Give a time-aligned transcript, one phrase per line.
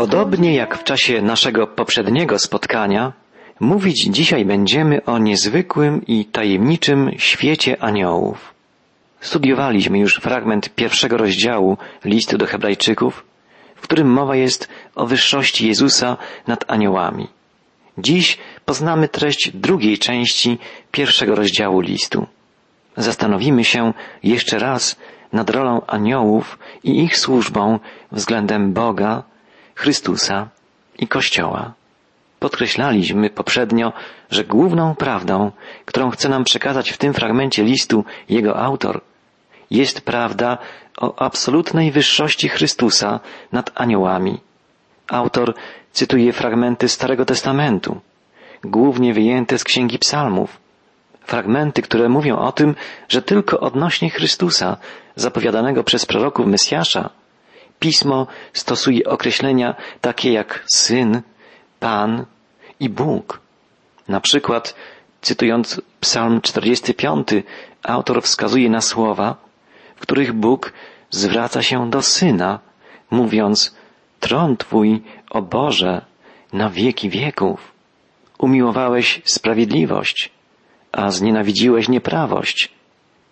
[0.00, 3.12] Podobnie jak w czasie naszego poprzedniego spotkania,
[3.60, 8.54] mówić dzisiaj będziemy o niezwykłym i tajemniczym świecie aniołów.
[9.20, 13.24] Studiowaliśmy już fragment pierwszego rozdziału listu do Hebrajczyków,
[13.76, 17.28] w którym mowa jest o wyższości Jezusa nad aniołami.
[17.98, 20.58] Dziś poznamy treść drugiej części
[20.92, 22.26] pierwszego rozdziału listu.
[22.96, 23.92] Zastanowimy się
[24.22, 24.96] jeszcze raz
[25.32, 27.78] nad rolą aniołów i ich służbą
[28.12, 29.29] względem Boga,
[29.80, 30.48] Chrystusa
[30.98, 31.72] i Kościoła.
[32.38, 33.92] Podkreślaliśmy poprzednio,
[34.30, 35.52] że główną prawdą,
[35.84, 39.00] którą chce nam przekazać w tym fragmencie listu jego autor,
[39.70, 40.58] jest prawda
[40.98, 43.20] o absolutnej wyższości Chrystusa
[43.52, 44.40] nad aniołami.
[45.08, 45.54] Autor
[45.92, 48.00] cytuje fragmenty Starego Testamentu,
[48.64, 50.58] głównie wyjęte z Księgi Psalmów,
[51.24, 52.74] fragmenty, które mówią o tym,
[53.08, 54.76] że tylko odnośnie Chrystusa,
[55.16, 57.10] zapowiadanego przez proroków Mesjasza,
[57.80, 61.22] Pismo stosuje określenia takie jak syn,
[61.80, 62.24] pan
[62.80, 63.40] i Bóg.
[64.08, 64.74] Na przykład,
[65.20, 67.28] cytując Psalm 45,
[67.82, 69.36] autor wskazuje na słowa,
[69.96, 70.72] w których Bóg
[71.10, 72.58] zwraca się do syna,
[73.10, 73.74] mówiąc,
[74.20, 76.04] Tron Twój, o Boże,
[76.52, 77.72] na wieki wieków.
[78.38, 80.30] Umiłowałeś sprawiedliwość,
[80.92, 82.79] a znienawidziłeś nieprawość.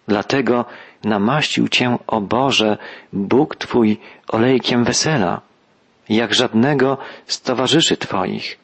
[0.08, 0.64] Dlatego
[1.04, 2.78] namaścił Cię, o Boże,
[3.12, 5.40] Bóg Twój olejkiem wesela,
[6.08, 8.58] jak żadnego z towarzyszy Twoich.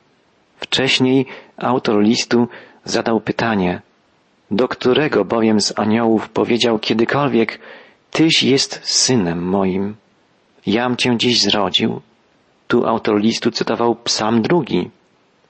[0.60, 2.48] Wcześniej autor listu
[2.84, 3.82] zadał pytanie,
[4.50, 7.60] do którego bowiem z aniołów powiedział kiedykolwiek,
[8.10, 9.96] Tyś jest synem moim,
[10.66, 12.00] jam Cię dziś zrodził.
[12.68, 14.90] Tu autor listu cytował psalm drugi.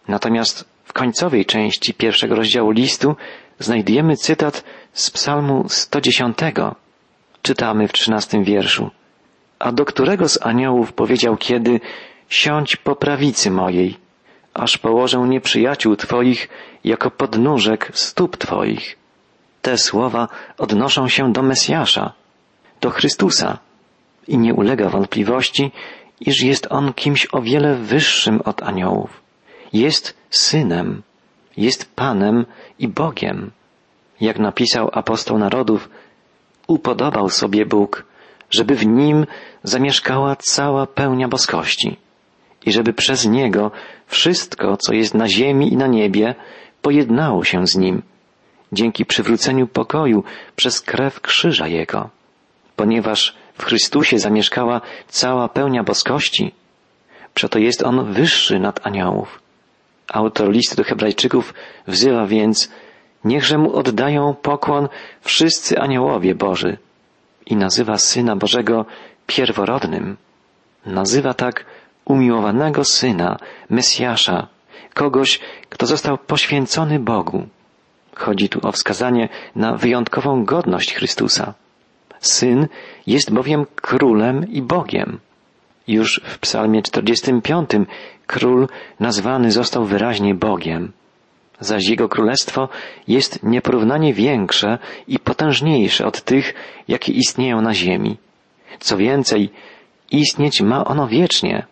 [0.08, 3.16] Natomiast w końcowej części pierwszego rozdziału listu
[3.58, 4.64] znajdujemy cytat
[4.94, 6.38] z psalmu 110.
[7.42, 8.90] Czytamy w trzynastym wierszu.
[9.58, 11.80] A do którego z aniołów powiedział kiedy
[12.28, 13.96] siądź po prawicy mojej,
[14.54, 16.48] aż położę nieprzyjaciół Twoich
[16.84, 18.96] jako podnóżek stóp Twoich.
[19.62, 22.12] Te słowa odnoszą się do Mesjasza,
[22.80, 23.58] do Chrystusa
[24.28, 25.72] i nie ulega wątpliwości,
[26.20, 29.22] iż jest On kimś o wiele wyższym od aniołów.
[29.72, 31.02] Jest synem,
[31.56, 32.46] jest Panem
[32.78, 33.50] i Bogiem.
[34.24, 35.88] Jak napisał apostoł narodów,
[36.66, 38.04] upodobał sobie Bóg,
[38.50, 39.26] żeby w nim
[39.62, 41.96] zamieszkała cała pełnia boskości
[42.66, 43.70] i żeby przez niego
[44.06, 46.34] wszystko, co jest na ziemi i na niebie,
[46.82, 48.02] pojednało się z nim,
[48.72, 50.24] dzięki przywróceniu pokoju
[50.56, 52.10] przez krew krzyża jego.
[52.76, 56.54] Ponieważ w Chrystusie zamieszkała cała pełnia boskości,
[57.34, 59.40] przeto jest on wyższy nad aniołów.
[60.08, 61.54] Autor listu do Hebrajczyków
[61.86, 62.70] wzywa więc,
[63.24, 64.88] niechże mu oddają pokłon
[65.20, 66.76] wszyscy aniołowie Boży
[67.46, 68.84] i nazywa Syna Bożego
[69.26, 70.16] pierworodnym.
[70.86, 71.64] Nazywa tak
[72.04, 73.38] umiłowanego Syna,
[73.70, 74.46] Mesjasza,
[74.94, 77.46] kogoś, kto został poświęcony Bogu.
[78.14, 81.54] Chodzi tu o wskazanie na wyjątkową godność Chrystusa.
[82.20, 82.66] Syn
[83.06, 85.18] jest bowiem królem i Bogiem.
[85.88, 87.70] Już w psalmie 45
[88.26, 88.68] król
[89.00, 90.92] nazwany został wyraźnie Bogiem,
[91.60, 92.68] zaś jego królestwo
[93.08, 94.78] jest nieporównanie większe
[95.08, 96.54] i potężniejsze od tych,
[96.88, 98.16] jakie istnieją na ziemi.
[98.80, 99.50] Co więcej,
[100.10, 101.66] istnieć ma ono wiecznie.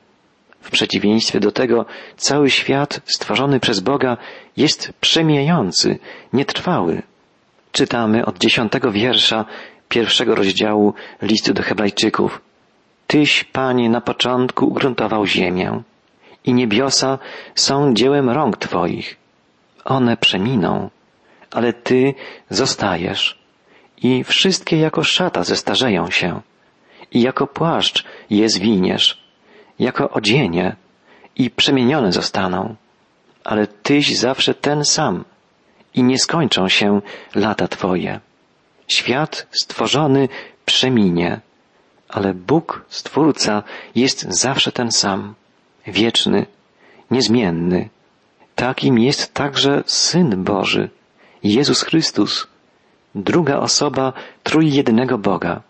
[0.60, 4.16] W przeciwieństwie do tego cały świat stworzony przez Boga
[4.56, 5.98] jest przemijający,
[6.32, 7.02] nietrwały.
[7.72, 9.44] Czytamy od dziesiątego wiersza
[9.88, 12.40] pierwszego rozdziału listu do Hebrajczyków.
[13.06, 15.82] Tyś, Panie, na początku ugruntował ziemię
[16.44, 17.18] i niebiosa
[17.54, 19.21] są dziełem rąk Twoich.
[19.84, 20.90] One przeminą,
[21.50, 22.14] ale Ty
[22.50, 23.38] zostajesz.
[23.96, 26.40] I wszystkie jako szata zestarzeją się.
[27.12, 29.22] I jako płaszcz je zwiniesz,
[29.78, 30.76] jako odzienie
[31.36, 32.76] i przemienione zostaną,
[33.44, 35.24] ale Tyś zawsze ten sam.
[35.94, 37.00] I nie skończą się
[37.34, 38.20] lata Twoje.
[38.88, 40.28] Świat stworzony
[40.64, 41.40] przeminie,
[42.08, 43.62] ale Bóg, Stwórca,
[43.94, 45.34] jest zawsze ten sam,
[45.86, 46.46] wieczny,
[47.10, 47.88] niezmienny.
[48.62, 50.90] Takim jest także Syn Boży,
[51.42, 52.46] Jezus Chrystus,
[53.14, 54.12] druga osoba
[54.42, 55.62] trójjednego Boga,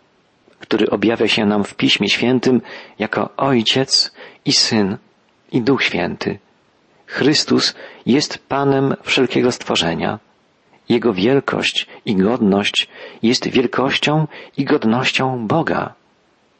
[0.59, 2.61] który objawia się nam w Piśmie Świętym
[2.99, 4.11] jako Ojciec
[4.45, 4.97] i Syn
[5.51, 6.39] i Duch Święty.
[7.05, 7.75] Chrystus
[8.05, 10.19] jest Panem wszelkiego stworzenia.
[10.89, 12.87] Jego wielkość i godność
[13.23, 15.93] jest wielkością i godnością Boga.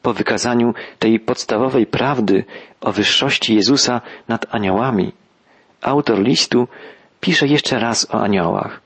[0.02, 2.44] Po wykazaniu tej podstawowej prawdy
[2.80, 5.12] o wyższości Jezusa nad aniołami,
[5.86, 6.68] autor listu
[7.20, 8.80] pisze jeszcze raz o aniołach.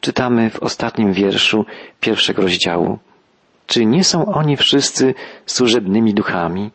[0.00, 1.64] Czytamy w ostatnim wierszu
[2.00, 2.98] pierwszego rozdziału.
[3.66, 5.14] Czy nie są oni wszyscy
[5.46, 6.70] służebnymi duchami,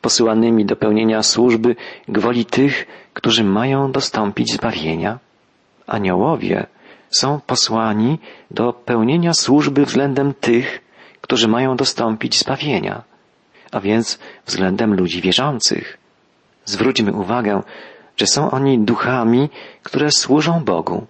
[0.00, 1.76] posyłanymi do pełnienia służby
[2.08, 5.18] gwoli tych, którzy mają dostąpić zbawienia?
[5.86, 6.66] Aniołowie
[7.10, 8.18] są posłani
[8.50, 10.80] do pełnienia służby względem tych,
[11.20, 13.02] którzy mają dostąpić zbawienia,
[13.72, 15.98] a więc względem ludzi wierzących.
[16.64, 17.62] Zwróćmy uwagę,
[18.16, 19.48] że są oni duchami,
[19.82, 21.06] które służą Bogu.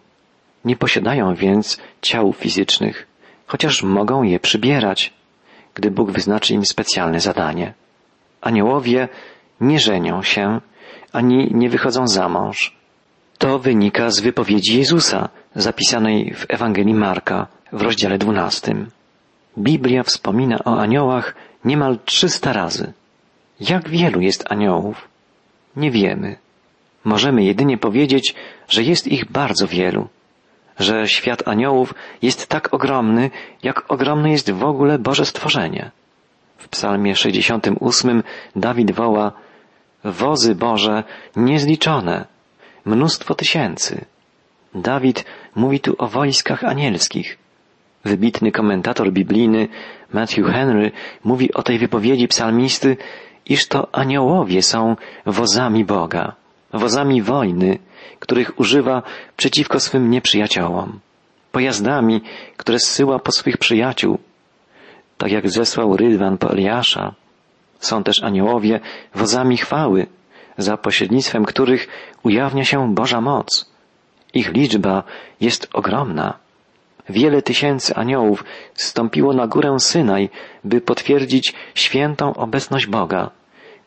[0.65, 3.07] Nie posiadają więc ciał fizycznych,
[3.47, 5.13] chociaż mogą je przybierać,
[5.75, 7.75] gdy Bóg wyznaczy im specjalne zadanie.
[8.41, 9.09] Aniołowie
[9.61, 10.61] nie żenią się,
[11.13, 12.77] ani nie wychodzą za mąż.
[13.39, 18.91] To wynika z wypowiedzi Jezusa, zapisanej w Ewangelii Marka w rozdziale dwunastym.
[19.59, 22.93] Biblia wspomina o aniołach niemal trzysta razy.
[23.61, 25.09] Jak wielu jest aniołów?
[25.77, 26.37] Nie wiemy.
[27.07, 28.35] Możemy jedynie powiedzieć,
[28.69, 30.09] że jest ich bardzo wielu,
[30.79, 33.31] że świat aniołów jest tak ogromny,
[33.63, 35.91] jak ogromne jest w ogóle Boże stworzenie.
[36.59, 38.23] W psalmie 68
[38.57, 39.33] Dawid woła
[40.05, 41.05] Wozy Boże
[41.37, 42.25] niezliczone,
[42.85, 44.05] mnóstwo tysięcy.
[44.75, 45.25] Dawid
[45.55, 47.39] mówi tu o wojskach anielskich.
[48.05, 49.69] Wybitny komentator biblijny
[50.13, 50.93] Matthew Henry
[51.25, 52.97] mówi o tej wypowiedzi psalmisty,
[53.47, 56.35] iż to aniołowie są wozami Boga,
[56.79, 57.79] wozami wojny,
[58.19, 59.03] których używa
[59.37, 61.01] przeciwko swym nieprzyjaciołom,
[61.53, 62.21] pojazdami,
[62.57, 64.19] które zsyła po swych przyjaciół,
[65.19, 67.15] tak jak zesłał Rydwan po Eliasza.
[67.81, 68.81] Są też aniołowie
[69.15, 70.07] wozami chwały,
[70.59, 71.89] za pośrednictwem których
[72.23, 73.71] ujawnia się Boża moc.
[74.35, 75.03] Ich liczba
[75.41, 76.39] jest ogromna.
[77.09, 78.45] Wiele tysięcy aniołów
[78.75, 80.31] stąpiło na górę Synaj,
[80.65, 83.31] by potwierdzić świętą obecność Boga,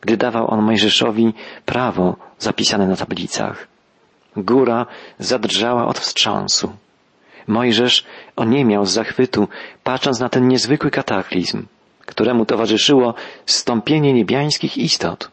[0.00, 1.34] gdy dawał on Mojżeszowi
[1.66, 3.68] prawo zapisane na tablicach.
[4.36, 4.86] Góra
[5.18, 6.72] zadrżała od wstrząsu.
[7.46, 8.04] Mojżesz
[8.36, 9.48] oniemiał z zachwytu,
[9.84, 11.66] patrząc na ten niezwykły kataklizm,
[12.06, 13.14] któremu towarzyszyło
[13.46, 15.30] stąpienie niebiańskich istot.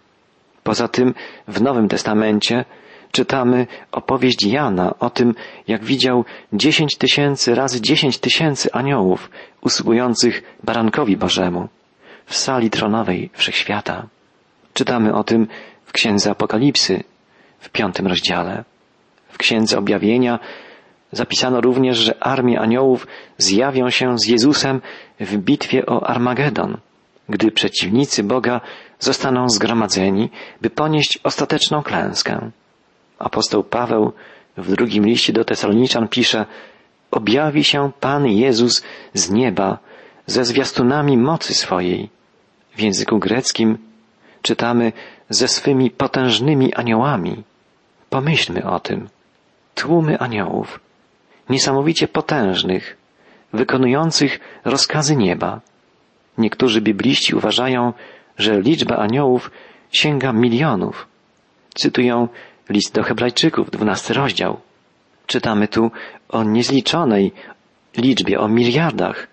[0.63, 1.13] Poza tym
[1.47, 2.65] w Nowym Testamencie
[3.11, 5.35] czytamy opowieść Jana o tym,
[5.67, 9.29] jak widział dziesięć tysięcy razy dziesięć tysięcy aniołów
[9.61, 11.67] usługujących barankowi Bożemu
[12.25, 14.07] w sali tronowej wszechświata.
[14.73, 15.47] Czytamy o tym
[15.97, 17.03] Księdze Apokalipsy
[17.59, 18.63] w piątym rozdziale.
[19.29, 20.39] W Księdze Objawienia
[21.11, 23.07] zapisano również, że armie aniołów
[23.37, 24.81] zjawią się z Jezusem
[25.19, 26.77] w bitwie o Armagedon,
[27.29, 28.61] gdy przeciwnicy Boga
[28.99, 30.29] zostaną zgromadzeni,
[30.61, 32.51] by ponieść ostateczną klęskę.
[33.19, 34.11] Apostoł Paweł
[34.57, 36.45] w drugim liście do Tesaloniczan pisze
[37.11, 38.83] Objawi się Pan Jezus
[39.13, 39.77] z nieba
[40.25, 42.09] ze zwiastunami mocy swojej.
[42.75, 43.77] W języku greckim
[44.41, 44.91] czytamy
[45.29, 47.43] ze swymi potężnymi aniołami.
[48.09, 49.09] Pomyślmy o tym.
[49.75, 50.79] Tłumy aniołów,
[51.49, 52.97] niesamowicie potężnych,
[53.53, 55.61] wykonujących rozkazy nieba.
[56.37, 57.93] Niektórzy bibliści uważają,
[58.37, 59.51] że liczba aniołów
[59.91, 61.07] sięga milionów.
[61.75, 62.27] Cytują
[62.69, 64.59] list do Hebrajczyków, dwunasty rozdział.
[65.27, 65.91] Czytamy tu
[66.29, 67.33] o niezliczonej
[67.97, 69.27] liczbie, o miliardach.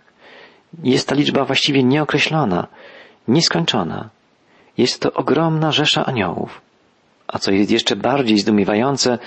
[0.82, 2.66] Jest ta liczba właściwie nieokreślona,
[3.28, 4.10] nieskończona.
[4.78, 6.60] Jest to ogromna rzesza aniołów.
[7.28, 9.18] A co jest jeszcze bardziej zdumiewające,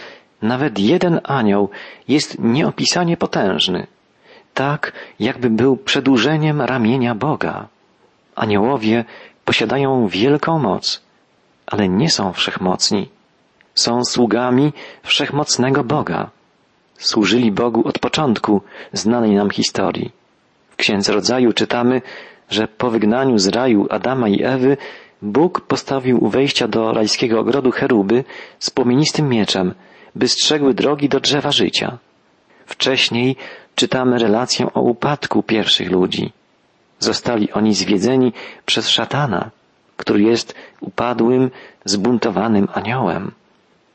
[0.41, 1.69] nawet jeden anioł
[2.07, 3.87] jest nieopisanie potężny,
[4.53, 7.67] tak jakby był przedłużeniem ramienia Boga.
[8.35, 9.05] Aniołowie
[9.45, 11.01] posiadają wielką moc,
[11.65, 13.09] ale nie są wszechmocni.
[13.75, 14.73] Są sługami
[15.03, 16.29] wszechmocnego Boga.
[16.97, 18.61] Służyli Bogu od początku
[18.93, 20.11] znanej nam historii.
[20.69, 22.01] W Księdze Rodzaju czytamy,
[22.49, 24.77] że po wygnaniu z raju Adama i Ewy
[25.21, 28.23] Bóg postawił u wejścia do rajskiego ogrodu cheruby
[28.59, 29.73] z płomienistym mieczem,
[30.15, 31.97] by strzegły drogi do drzewa życia.
[32.65, 33.35] Wcześniej
[33.75, 36.31] czytamy relację o upadku pierwszych ludzi.
[36.99, 38.33] Zostali oni zwiedzeni
[38.65, 39.51] przez szatana,
[39.97, 41.51] który jest upadłym,
[41.85, 43.31] zbuntowanym aniołem.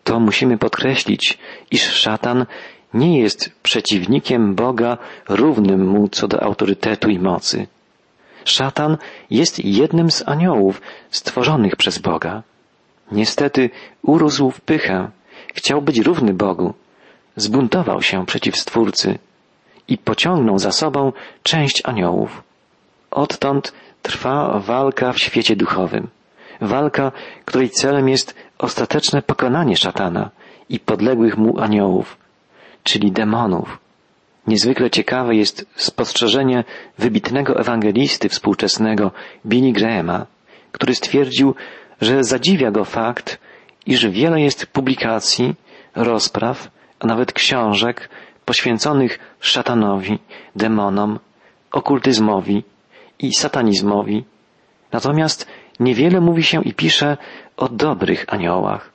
[0.04, 1.38] To musimy podkreślić,
[1.70, 2.46] iż szatan
[2.94, 4.98] nie jest przeciwnikiem Boga
[5.28, 7.66] równym mu co do autorytetu i mocy.
[8.44, 8.96] Szatan
[9.30, 10.80] jest jednym z aniołów
[11.10, 12.42] stworzonych przez Boga.
[13.12, 13.70] Niestety
[14.02, 15.10] urósł w pychę,
[15.54, 16.74] chciał być równy Bogu,
[17.36, 19.18] zbuntował się przeciw Stwórcy
[19.88, 22.42] i pociągnął za sobą część aniołów.
[23.10, 23.72] Odtąd
[24.02, 26.08] trwa walka w świecie duchowym.
[26.60, 27.12] Walka,
[27.44, 30.30] której celem jest ostateczne pokonanie szatana
[30.68, 32.16] i podległych mu aniołów,
[32.84, 33.78] czyli demonów.
[34.46, 36.64] Niezwykle ciekawe jest spostrzeżenie
[36.98, 39.10] wybitnego ewangelisty współczesnego
[39.46, 40.26] Billy Grahama,
[40.72, 41.54] który stwierdził,
[42.00, 43.40] że zadziwia go fakt,
[43.86, 45.54] iż wiele jest publikacji,
[45.94, 46.70] rozpraw,
[47.00, 48.08] a nawet książek
[48.44, 50.18] poświęconych szatanowi,
[50.56, 51.18] demonom,
[51.72, 52.64] okultyzmowi
[53.18, 54.24] i satanizmowi.
[54.92, 55.48] Natomiast
[55.80, 57.16] niewiele mówi się i pisze
[57.56, 58.91] o dobrych aniołach.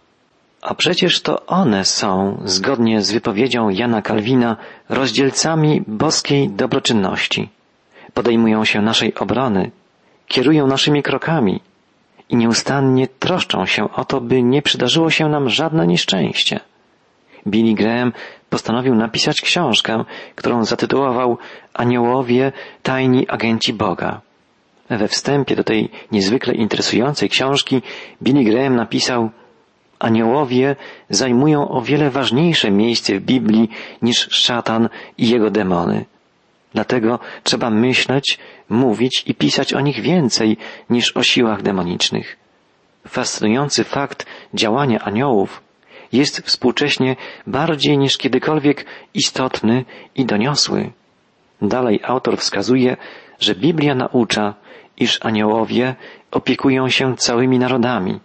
[0.61, 4.57] A przecież to one są, zgodnie z wypowiedzią Jana Kalwina,
[4.89, 7.49] rozdzielcami boskiej dobroczynności.
[8.13, 9.71] Podejmują się naszej obrony,
[10.27, 11.61] kierują naszymi krokami
[12.29, 16.59] i nieustannie troszczą się o to, by nie przydarzyło się nam żadne nieszczęście.
[17.47, 18.13] Billy Graham
[18.49, 20.03] postanowił napisać książkę,
[20.35, 21.37] którą zatytułował
[21.73, 22.51] Aniołowie,
[22.83, 24.21] tajni agenci Boga.
[24.89, 27.81] We wstępie do tej niezwykle interesującej książki
[28.23, 29.29] Billy Graham napisał
[29.99, 30.75] Aniołowie
[31.09, 33.69] zajmują o wiele ważniejsze miejsce w Biblii
[34.01, 36.05] niż szatan i jego demony.
[36.73, 38.39] Dlatego trzeba myśleć,
[38.69, 40.57] mówić i pisać o nich więcej
[40.89, 42.37] niż o siłach demonicznych.
[43.07, 45.61] Fascynujący fakt działania aniołów
[46.11, 47.15] jest współcześnie
[47.47, 49.85] bardziej niż kiedykolwiek istotny
[50.15, 50.91] i doniosły.
[51.61, 52.97] Dalej autor wskazuje,
[53.39, 54.53] że Biblia naucza,
[54.97, 55.95] iż aniołowie
[56.31, 58.19] opiekują się całymi narodami,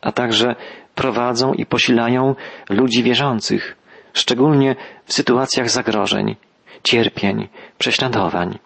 [0.00, 0.54] a także
[1.00, 2.34] prowadzą i posilają
[2.70, 3.76] ludzi wierzących,
[4.12, 6.36] szczególnie w sytuacjach zagrożeń,
[6.82, 8.58] cierpień, prześladowań.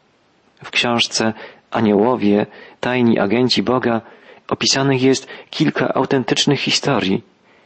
[0.64, 1.32] W książce
[1.70, 2.46] Aniołowie,
[2.80, 4.00] tajni agenci Boga
[4.48, 7.22] opisanych jest kilka autentycznych historii,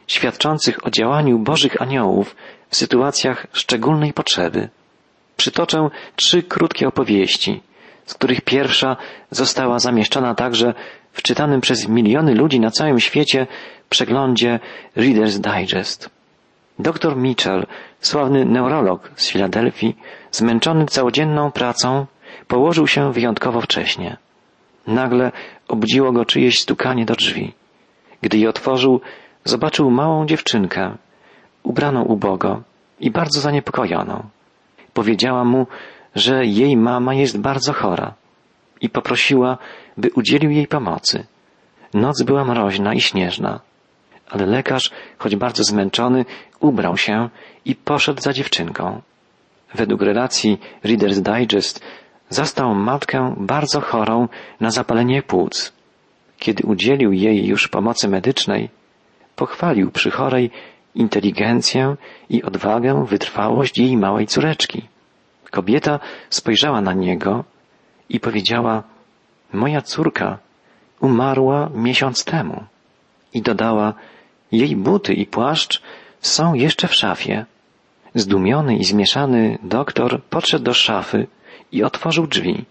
[0.07, 2.37] świadczących o działaniu Bożych aniołów
[2.69, 4.69] w sytuacjach szczególnej potrzeby.
[5.37, 7.63] Przytoczę trzy krótkie opowieści,
[8.07, 8.97] z których pierwsza
[9.31, 10.75] została zamieszczona także
[11.19, 13.47] w czytanym przez miliony ludzi na całym świecie
[13.89, 14.61] przeglądzie
[14.97, 16.11] Reader's Digest.
[16.79, 17.67] Doktor Mitchell,
[18.01, 19.97] sławny neurolog z Filadelfii,
[20.31, 22.07] zmęczony całodzienną pracą,
[22.49, 24.17] położył się wyjątkowo wcześnie.
[24.87, 25.33] Nagle
[25.69, 27.53] obudziło go czyjeś stukanie do drzwi.
[28.23, 29.01] Gdy je otworzył,
[29.45, 30.97] zobaczył małą dziewczynkę,
[31.63, 32.63] ubraną ubogo
[33.01, 34.23] i bardzo zaniepokojoną.
[34.95, 35.67] Powiedziała mu,
[36.15, 38.15] że jej mama jest bardzo chora
[38.81, 39.59] i poprosiła,
[39.97, 41.27] by udzielił jej pomocy.
[41.95, 43.61] Noc była mroźna i śnieżna,
[44.31, 46.25] ale lekarz, choć bardzo zmęczony,
[46.61, 47.29] ubrał się
[47.65, 49.03] i poszedł za dziewczynką.
[49.75, 51.81] Według relacji Reader's Digest
[52.29, 54.29] zastał matkę bardzo chorą
[54.61, 55.73] na zapalenie płuc.
[56.39, 58.71] Kiedy udzielił jej już pomocy medycznej,
[59.37, 60.51] pochwalił przy chorej
[60.95, 61.97] inteligencję
[62.31, 64.89] i odwagę, wytrwałość jej małej córeczki.
[65.51, 67.45] Kobieta spojrzała na niego
[68.09, 68.83] i powiedziała,
[69.53, 70.38] moja córka
[71.00, 72.65] umarła miesiąc temu.
[73.35, 73.95] I dodała,
[74.53, 75.83] jej buty i płaszcz
[76.21, 77.47] są jeszcze w szafie.
[78.15, 81.27] Zdumiony i zmieszany doktor podszedł do szafy
[81.73, 82.65] i otworzył drzwi.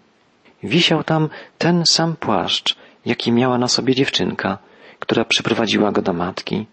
[0.64, 2.76] Wisiał tam ten sam płaszcz,
[3.06, 4.58] jaki miała na sobie dziewczynka,
[5.00, 6.66] która przyprowadziła go do matki.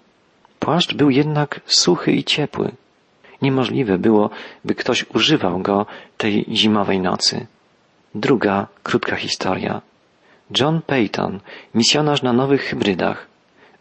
[0.58, 2.72] Płaszcz był jednak suchy i ciepły.
[3.42, 4.30] Niemożliwe było,
[4.64, 7.46] by ktoś używał go tej zimowej nocy.
[8.14, 9.82] Druga krótka historia.
[10.60, 11.40] John Peyton,
[11.74, 13.26] misjonarz na nowych hybrydach,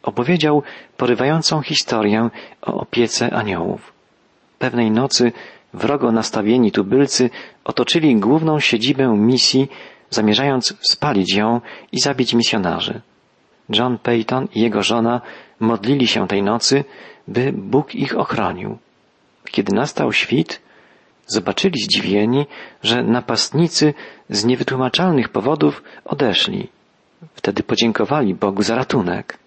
[0.03, 0.63] opowiedział
[0.97, 2.29] porywającą historię
[2.61, 3.93] o opiece aniołów.
[4.59, 5.31] Pewnej nocy
[5.73, 7.29] wrogo nastawieni tubylcy
[7.63, 9.67] otoczyli główną siedzibę misji,
[10.09, 11.61] zamierzając spalić ją
[11.91, 13.01] i zabić misjonarzy.
[13.69, 15.21] John Peyton i jego żona
[15.59, 16.83] modlili się tej nocy,
[17.27, 18.77] by Bóg ich ochronił.
[19.51, 20.61] Kiedy nastał świt,
[21.27, 22.45] zobaczyli zdziwieni,
[22.83, 23.93] że napastnicy
[24.29, 26.69] z niewytłumaczalnych powodów odeszli.
[27.33, 29.37] Wtedy podziękowali Bogu za ratunek.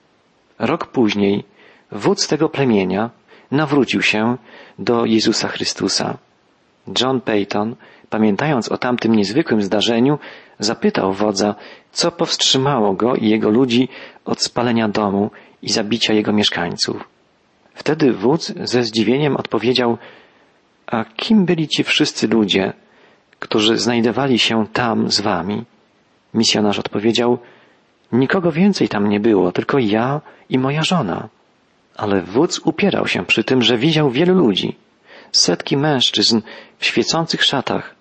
[0.59, 1.45] Rok później
[1.93, 3.11] wódz tego plemienia
[3.51, 4.37] nawrócił się
[4.79, 6.19] do Jezusa Chrystusa.
[7.01, 7.77] John Peyton,
[8.11, 10.19] pamiętając o tamtym niezwykłym zdarzeniu,
[10.59, 11.55] zapytał wodza,
[11.93, 13.89] co powstrzymało go i jego ludzi
[14.25, 15.31] od spalenia domu
[15.63, 17.09] i zabicia jego mieszkańców.
[17.75, 19.99] Wtedy wódz ze zdziwieniem odpowiedział,
[20.87, 22.73] a kim byli ci wszyscy ludzie,
[23.39, 25.65] którzy znajdowali się tam z wami?
[26.35, 27.39] Misjonarz odpowiedział,
[28.13, 31.29] nikogo więcej tam nie było, tylko ja i moja żona.
[31.97, 34.77] Ale wódz upierał się przy tym, że widział wielu ludzi,
[35.33, 36.41] setki mężczyzn
[36.79, 37.95] w świecących szatach,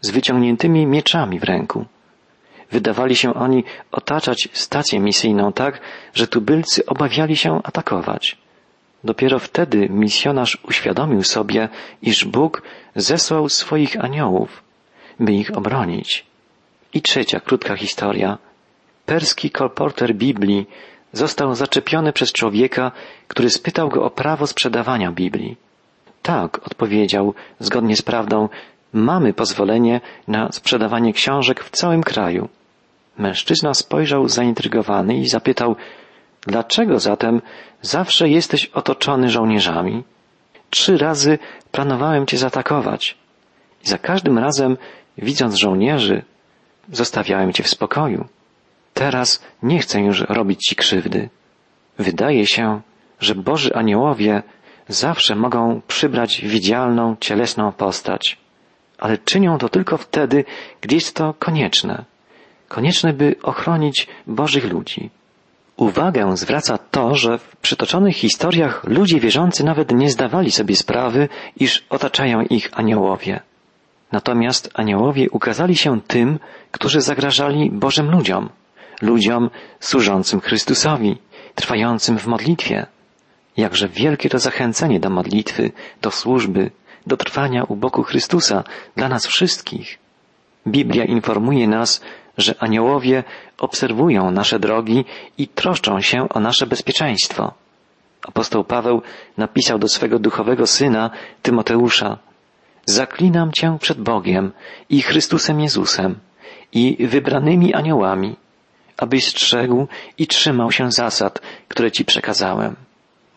[0.00, 1.84] z wyciągniętymi mieczami w ręku.
[2.70, 5.80] Wydawali się oni otaczać stację misyjną tak,
[6.14, 8.36] że tubylcy obawiali się atakować.
[9.04, 11.68] Dopiero wtedy misjonarz uświadomił sobie,
[12.02, 12.62] iż Bóg
[12.96, 14.62] zesłał swoich aniołów,
[15.20, 16.26] by ich obronić.
[16.94, 18.38] I trzecia krótka historia.
[19.06, 20.66] Perski kolporter Biblii
[21.12, 22.92] został zaczepiony przez człowieka,
[23.28, 25.56] który spytał go o prawo sprzedawania Biblii.
[26.22, 28.48] Tak, odpowiedział, zgodnie z prawdą,
[28.92, 32.48] mamy pozwolenie na sprzedawanie książek w całym kraju.
[33.18, 35.76] Mężczyzna spojrzał zaintrygowany i zapytał,
[36.46, 37.42] dlaczego zatem
[37.82, 40.04] zawsze jesteś otoczony żołnierzami?
[40.70, 41.38] Trzy razy
[41.72, 43.16] planowałem cię zaatakować
[43.84, 44.76] i za każdym razem,
[45.18, 46.22] widząc żołnierzy,
[46.92, 48.26] zostawiałem cię w spokoju.
[48.94, 51.28] Teraz nie chcę już robić Ci krzywdy.
[51.98, 52.80] Wydaje się,
[53.20, 54.42] że Boży aniołowie
[54.88, 58.38] zawsze mogą przybrać widzialną, cielesną postać,
[58.98, 60.44] ale czynią to tylko wtedy,
[60.80, 62.04] gdy jest to konieczne.
[62.68, 65.10] Konieczne, by ochronić Bożych ludzi.
[65.76, 71.84] Uwagę zwraca to, że w przytoczonych historiach ludzie wierzący nawet nie zdawali sobie sprawy, iż
[71.90, 73.40] otaczają ich aniołowie.
[74.12, 76.38] Natomiast aniołowie ukazali się tym,
[76.70, 78.48] którzy zagrażali Bożym ludziom,
[79.02, 81.18] ludziom służącym Chrystusowi,
[81.54, 82.86] trwającym w modlitwie.
[83.56, 85.70] Jakże wielkie to zachęcenie do modlitwy,
[86.02, 86.70] do służby,
[87.06, 88.64] do trwania u boku Chrystusa
[88.96, 89.98] dla nas wszystkich.
[90.66, 92.00] Biblia informuje nas,
[92.38, 93.24] że aniołowie
[93.58, 95.04] obserwują nasze drogi
[95.38, 97.54] i troszczą się o nasze bezpieczeństwo.
[98.28, 99.02] Apostoł Paweł
[99.36, 101.10] napisał do swego duchowego syna
[101.42, 102.18] Tymoteusza
[102.88, 104.52] Zaklinam cię przed Bogiem
[104.90, 106.18] i Chrystusem Jezusem
[106.72, 108.36] i wybranymi aniołami,
[108.96, 109.86] abyś strzegł
[110.18, 112.76] i trzymał się zasad, które ci przekazałem.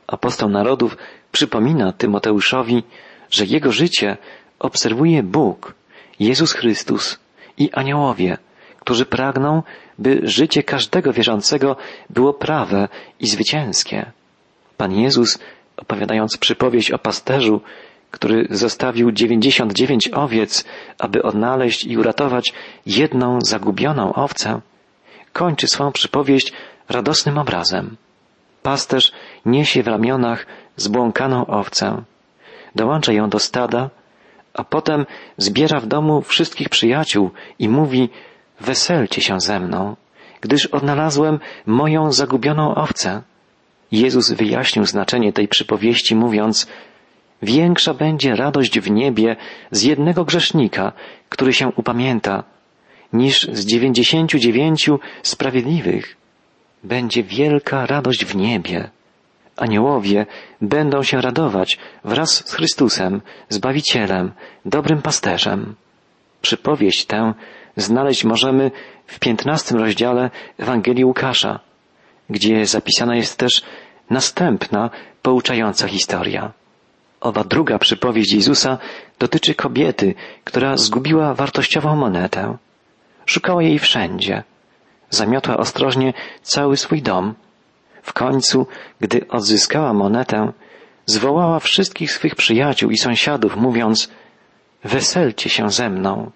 [0.07, 0.97] Apostoł narodów
[1.31, 2.83] przypomina Tymoteuszowi,
[3.29, 4.17] że jego życie
[4.59, 5.73] obserwuje Bóg,
[6.19, 7.19] Jezus Chrystus
[7.57, 8.37] i aniołowie,
[8.89, 9.63] którzy pragną,
[9.99, 11.75] by życie każdego wierzącego
[12.09, 12.87] było prawe
[13.19, 14.11] i zwycięskie.
[14.77, 15.39] Pan Jezus,
[15.77, 17.61] opowiadając przypowieść o pasterzu,
[18.11, 20.65] który zostawił dziewięćdziesiąt dziewięć owiec,
[20.99, 22.53] aby odnaleźć i uratować
[22.85, 24.61] jedną zagubioną owcę,
[25.33, 26.53] kończy swą przypowieść
[26.89, 27.95] radosnym obrazem.
[28.63, 29.11] Pasterz
[29.45, 32.03] niesie w ramionach zbłąkaną owcę,
[32.75, 33.89] dołącza ją do stada,
[34.53, 35.05] a potem
[35.37, 38.09] zbiera w domu wszystkich przyjaciół i mówi
[38.59, 39.95] Weselcie się ze mną,
[40.41, 43.21] gdyż odnalazłem moją zagubioną owcę.
[43.91, 46.67] Jezus wyjaśnił znaczenie tej przypowieści, mówiąc
[47.41, 49.35] Większa będzie radość w niebie
[49.71, 50.91] z jednego grzesznika,
[51.29, 52.43] który się upamięta,
[53.13, 56.17] niż z dziewięćdziesięciu dziewięciu sprawiedliwych.
[56.83, 58.89] Będzie wielka radość w niebie.
[59.57, 60.25] Aniołowie
[60.61, 64.31] będą się radować wraz z Chrystusem, Zbawicielem,
[64.65, 65.75] dobrym pasterzem.
[66.41, 67.33] Przypowieść tę
[67.75, 68.71] znaleźć możemy
[69.07, 71.59] w piętnastym rozdziale Ewangelii Łukasza,
[72.29, 73.61] gdzie zapisana jest też
[74.09, 74.89] następna
[75.21, 76.51] pouczająca historia.
[77.21, 78.77] Owa druga przypowieść Jezusa
[79.19, 82.57] dotyczy kobiety, która zgubiła wartościową monetę.
[83.25, 84.43] Szukała jej wszędzie.
[85.09, 87.33] Zamiotła ostrożnie cały swój dom.
[88.01, 88.67] W końcu,
[89.01, 90.53] gdy odzyskała monetę,
[91.05, 94.09] zwołała wszystkich swych przyjaciół i sąsiadów, mówiąc
[94.83, 96.31] Weselcie się ze mną,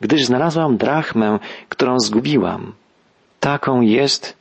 [0.00, 2.72] gdyż znalazłam drachmę, którą zgubiłam.
[3.40, 4.36] Taką jest,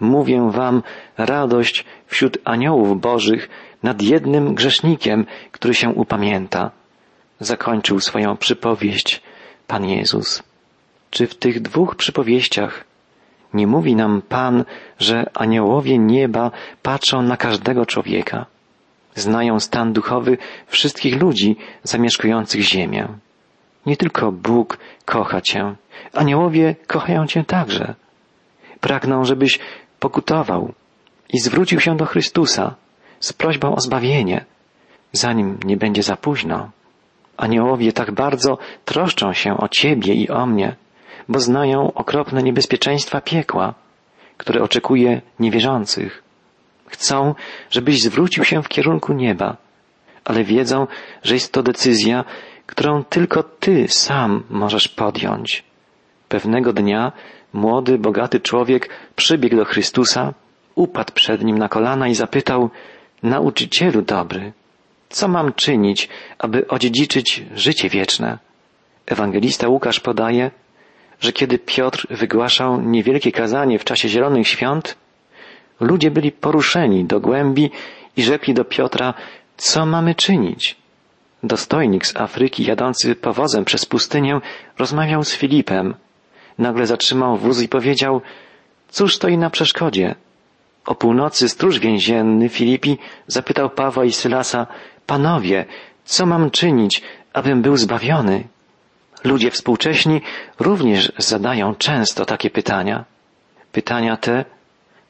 [0.00, 0.82] mówię wam,
[1.18, 3.48] radość wśród aniołów bożych
[3.82, 6.70] nad jednym grzesznikiem, który się upamięta.
[7.40, 9.22] Zakończył swoją przypowieść
[9.66, 10.42] Pan Jezus.
[11.10, 12.84] Czy w tych dwóch przypowieściach
[13.54, 14.64] nie mówi nam Pan,
[14.98, 16.50] że aniołowie nieba
[16.82, 18.46] patrzą na każdego człowieka?
[19.14, 23.08] Znają stan duchowy wszystkich ludzi zamieszkujących ziemię.
[23.86, 25.74] Nie tylko Bóg kocha Cię,
[26.12, 27.94] aniołowie kochają Cię także.
[28.80, 29.58] Pragną, żebyś
[30.00, 30.72] pokutował
[31.32, 32.74] i zwrócił się do Chrystusa
[33.20, 34.44] z prośbą o zbawienie,
[35.12, 36.70] zanim nie będzie za późno.
[37.36, 40.76] Aniołowie tak bardzo troszczą się o Ciebie i o mnie,
[41.28, 43.74] bo znają okropne niebezpieczeństwa piekła,
[44.36, 46.22] które oczekuje niewierzących.
[46.86, 47.34] Chcą,
[47.70, 49.56] żebyś zwrócił się w kierunku nieba,
[50.24, 50.86] ale wiedzą,
[51.22, 52.24] że jest to decyzja,
[52.70, 55.64] którą tylko Ty sam możesz podjąć.
[56.28, 57.12] Pewnego dnia
[57.52, 60.34] młody, bogaty człowiek przybiegł do Chrystusa,
[60.74, 62.70] upadł przed nim na kolana i zapytał,
[63.22, 64.52] Nauczycielu dobry,
[65.08, 68.38] co mam czynić, aby odziedziczyć życie wieczne?
[69.06, 70.50] Ewangelista Łukasz podaje,
[71.20, 74.96] że kiedy Piotr wygłaszał niewielkie kazanie w czasie zielonych świąt,
[75.80, 77.70] ludzie byli poruszeni do głębi
[78.16, 79.14] i rzekli do Piotra,
[79.56, 80.79] co mamy czynić?
[81.42, 84.40] Dostojnik z Afryki jadący powozem przez pustynię
[84.78, 85.94] rozmawiał z Filipem.
[86.58, 88.20] Nagle zatrzymał wóz i powiedział,
[88.88, 90.14] cóż stoi na przeszkodzie?
[90.86, 94.66] O północy stróż więzienny Filipi zapytał Pawła i Sylasa,
[95.06, 95.64] panowie,
[96.04, 98.44] co mam czynić, abym był zbawiony?
[99.24, 100.20] Ludzie współcześni
[100.58, 103.04] również zadają często takie pytania.
[103.72, 104.44] Pytania te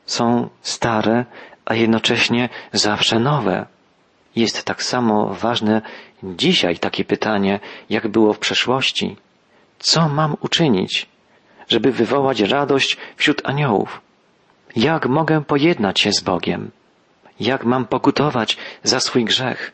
[0.06, 1.24] są stare,
[1.64, 3.66] a jednocześnie zawsze nowe.
[4.36, 5.82] Jest tak samo ważne
[6.22, 9.16] dzisiaj takie pytanie, jak było w przeszłości.
[9.78, 11.06] Co mam uczynić,
[11.68, 14.00] żeby wywołać radość wśród aniołów?
[14.76, 16.70] Jak mogę pojednać się z Bogiem?
[17.40, 19.72] Jak mam pokutować za swój grzech?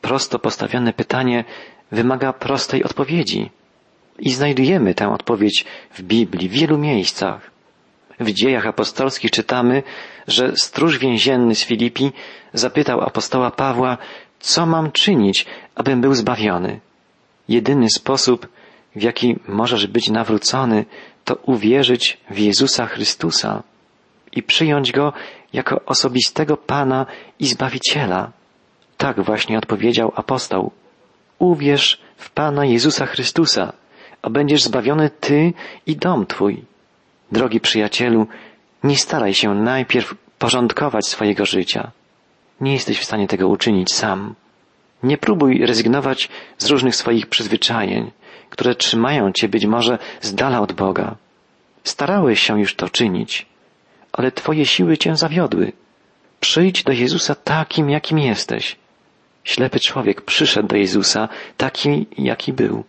[0.00, 1.44] Prosto postawione pytanie
[1.92, 3.50] wymaga prostej odpowiedzi.
[4.18, 7.51] I znajdujemy tę odpowiedź w Biblii w wielu miejscach.
[8.22, 9.82] W dziejach apostolskich czytamy,
[10.28, 12.12] że stróż więzienny z Filipi
[12.52, 13.98] zapytał apostoła Pawła,
[14.40, 16.80] co mam czynić, abym był zbawiony.
[17.48, 18.48] Jedyny sposób,
[18.96, 20.84] w jaki możesz być nawrócony,
[21.24, 23.62] to uwierzyć w Jezusa Chrystusa
[24.32, 25.12] i przyjąć Go
[25.52, 27.06] jako osobistego Pana
[27.38, 28.32] i Zbawiciela.
[28.96, 30.70] Tak właśnie odpowiedział apostoł.
[31.38, 33.72] Uwierz w Pana Jezusa Chrystusa,
[34.22, 35.52] a będziesz zbawiony Ty
[35.86, 36.71] i dom Twój.
[37.32, 38.26] Drogi przyjacielu,
[38.84, 41.90] nie staraj się najpierw porządkować swojego życia.
[42.60, 44.34] Nie jesteś w stanie tego uczynić sam.
[45.02, 48.10] Nie próbuj rezygnować z różnych swoich przyzwyczajeń,
[48.50, 51.16] które trzymają cię być może z dala od Boga.
[51.84, 53.46] Starałeś się już to czynić,
[54.12, 55.72] ale twoje siły cię zawiodły.
[56.40, 58.76] Przyjdź do Jezusa takim, jakim jesteś.
[59.44, 62.84] Ślepy człowiek przyszedł do Jezusa taki, jaki był.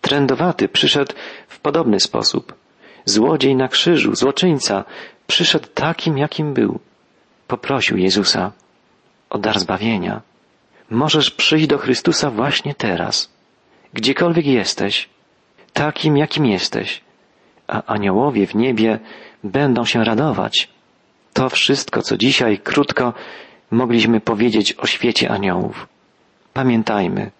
[0.00, 1.12] Trędowaty przyszedł
[1.48, 2.61] w podobny sposób.
[3.04, 4.84] Złodziej na krzyżu, złoczyńca,
[5.26, 6.78] przyszedł takim, jakim był.
[7.48, 8.52] Poprosił Jezusa
[9.30, 10.20] o dar zbawienia.
[10.90, 13.30] Możesz przyjść do Chrystusa właśnie teraz,
[13.94, 15.08] gdziekolwiek jesteś,
[15.72, 17.00] takim, jakim jesteś,
[17.68, 18.98] a aniołowie w niebie
[19.44, 20.68] będą się radować.
[21.32, 23.12] To wszystko, co dzisiaj krótko
[23.70, 25.88] mogliśmy powiedzieć o świecie aniołów.
[26.52, 27.30] Pamiętajmy,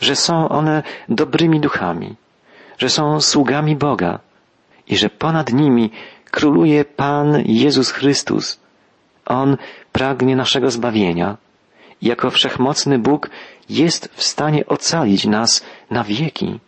[0.00, 2.14] że są one dobrymi duchami,
[2.78, 4.18] że są sługami Boga
[4.88, 5.90] i że ponad nimi
[6.30, 8.60] króluje Pan Jezus Chrystus.
[9.26, 9.56] On
[9.92, 11.36] pragnie naszego zbawienia.
[12.02, 13.30] Jako wszechmocny Bóg
[13.68, 16.60] jest w stanie ocalić nas na wieki.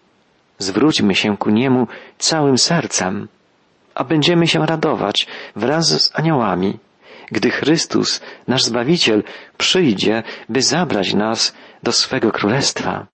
[0.58, 1.86] Zwróćmy się ku Niemu
[2.18, 3.28] całym sercem,
[3.94, 6.78] a będziemy się radować wraz z aniołami,
[7.30, 9.22] gdy Chrystus, nasz Zbawiciel,
[9.58, 13.06] przyjdzie, by zabrać nas do swego królestwa.